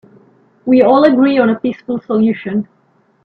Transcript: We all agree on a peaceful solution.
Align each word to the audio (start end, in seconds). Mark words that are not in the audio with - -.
We 0.65 0.81
all 0.81 1.03
agree 1.03 1.37
on 1.37 1.51
a 1.51 1.59
peaceful 1.59 2.01
solution. 2.01 2.67